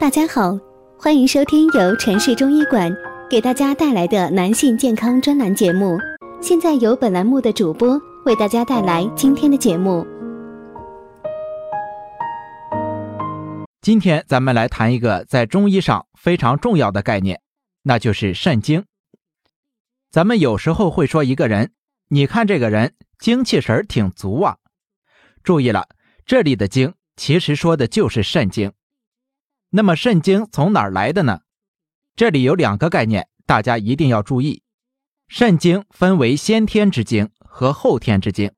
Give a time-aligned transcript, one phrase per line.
[0.00, 0.56] 大家好，
[0.96, 2.88] 欢迎收听由城市中医馆
[3.28, 5.98] 给大家带来的男性健康专栏节目。
[6.40, 10.06] 现在由本栏目的主播为大家带来今天的节目。
[13.82, 17.40] 今天咱们来谈一个在中医上非常重要的概念，
[17.82, 18.84] 那就是肾精。
[20.12, 21.72] 咱们有时候会说一个人，
[22.10, 24.58] 你看这个人精气神儿挺足啊。
[25.42, 25.88] 注意了，
[26.24, 28.72] 这里的精其实说的就是肾精。
[29.70, 31.40] 那么肾精从哪儿来的呢？
[32.16, 34.62] 这里有两个概念，大家一定要注意。
[35.28, 38.50] 肾精分为先天之精和后天之精。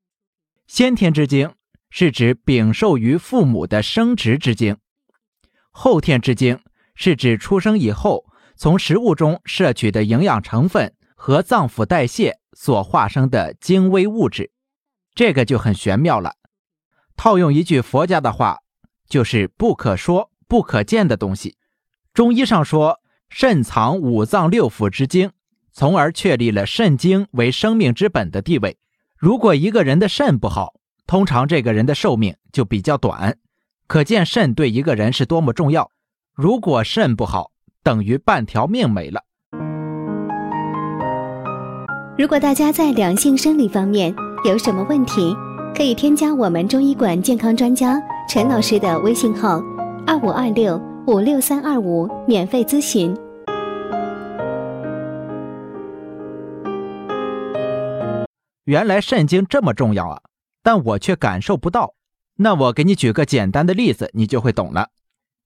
[0.69, 1.53] 先天之精
[1.91, 4.77] 是指禀受于父母的生殖之精。
[5.73, 6.61] 后天之精
[6.95, 8.25] 是指出生以后
[8.57, 14.53] 从食物中摄取的营养成分和脏腑代谢所化生的精微物质，
[15.15, 16.37] 这个就很玄妙了。
[17.17, 18.59] 套用一句佛家的话，
[19.09, 21.57] 就是不可说、不可见的东西。
[22.13, 22.99] 中医上说，
[23.29, 25.31] 肾藏五脏六腑之精，
[25.73, 28.77] 从而确立了肾精为生命之本的地位。
[29.17, 30.75] 如果一个人的肾不好，
[31.07, 33.39] 通常这个人的寿命就比较短。
[33.87, 35.93] 可见肾对一个人是多么重要。
[36.35, 37.53] 如果肾不好，
[37.85, 39.23] 等于半条命没了。
[42.19, 44.13] 如果大家在两性生理方面
[44.45, 45.33] 有什么问题，
[45.77, 49.61] 可以添加我们中医馆健康专家陈老师的微信号：
[50.11, 53.17] 二五二六五六三二五，免费咨询。
[58.65, 60.21] 原来肾经这么重要啊，
[60.65, 61.95] 但我却感受不到。
[62.39, 64.89] 那我给你举个简单的例子，你就会懂了。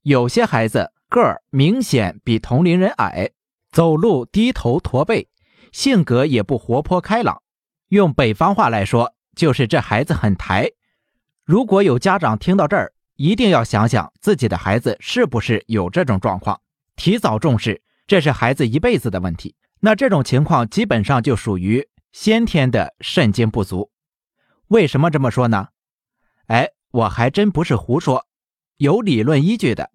[0.00, 3.32] 有些孩子个儿明显比同龄人矮，
[3.70, 5.28] 走路低头驼背，
[5.72, 7.42] 性格也不活泼开朗。
[7.88, 10.70] 用北方话来说，就是这孩子很抬。
[11.44, 16.60] 如果有家长听到这儿，一定要想想自己的孩子是不是有这种状况，
[16.96, 19.54] 提早重视，这是孩子一辈子的问题。
[19.80, 23.90] 那这种情况基本上就属于先天的肾精不足。
[24.68, 25.68] 为什么这么说呢？
[26.46, 26.68] 哎。
[26.94, 28.24] 我还真不是胡说，
[28.76, 29.90] 有理论依据的。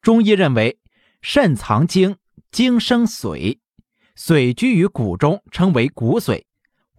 [0.00, 0.78] 中医认为，
[1.22, 2.18] 肾藏精，
[2.52, 3.58] 精生髓，
[4.16, 6.44] 髓居于骨中，称为骨髓。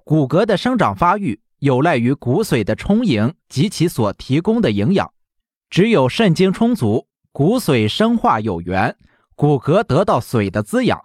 [0.03, 5.13] 骨骼的生长发育有赖于骨髓的充盈及其所提供的营养。
[5.71, 8.97] 只有肾精充足，骨髓生化有源，
[9.35, 10.99] 骨骼得到髓的滋养，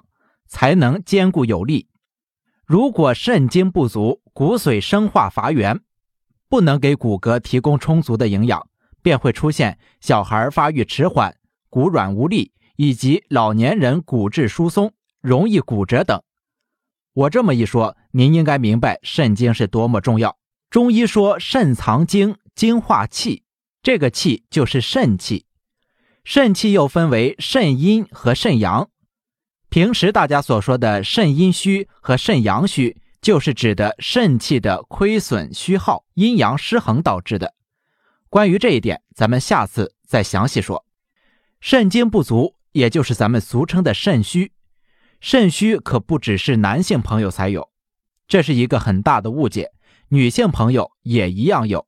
[0.49, 1.87] 才能坚固有力。
[2.65, 5.81] 如果肾精不足，骨髓生化乏源。
[6.49, 8.69] 不能给骨骼提供充足的营养，
[9.03, 11.37] 便会出现小孩发育迟缓、
[11.71, 16.21] 骨软无力，以及老年人骨质疏松、容易骨折等。
[17.12, 20.37] 我这么一说，您应该明白肾精是多么重要。
[20.71, 23.44] 中医说肾藏精，精化气，
[23.86, 25.47] 这个气就是肾气。
[26.24, 28.91] 肾气又分为肾阴和肾阳。
[29.69, 32.96] 平时大家所说的肾阴虚和肾阳虚。
[33.22, 37.54] 就是指的肾气的亏损虚耗、阴阳失衡导致的。
[38.28, 40.84] 关于这一点，咱们下次再详细说。
[41.60, 44.52] 肾精不足，也就是咱们俗称的肾虚。
[45.20, 47.70] 肾虚可不只是男性朋友才有，
[48.26, 49.70] 这是一个很大的误解。
[50.08, 51.86] 女性朋友也一样有。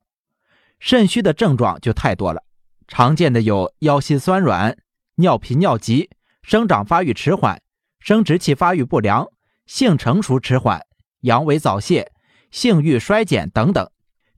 [0.79, 2.43] 肾虚的症状就太多了，
[2.87, 4.77] 常见的有腰膝酸软、
[5.15, 6.09] 尿频尿急、
[6.41, 7.61] 生长发育迟缓、
[7.99, 9.27] 生殖器发育不良、
[9.65, 10.85] 性成熟迟缓。
[11.21, 12.13] 阳痿早泄、
[12.49, 13.91] 性欲衰减等等，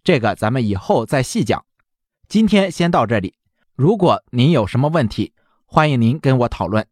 [0.03, 1.63] 这个咱们以后再细讲。
[2.27, 3.35] 今天先到这里。
[3.75, 5.33] 如果您有什么问题，
[5.65, 6.87] 欢迎您跟我讨论。